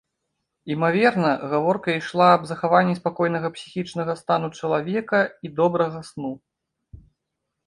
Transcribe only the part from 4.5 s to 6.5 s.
чалавека і добрага сну.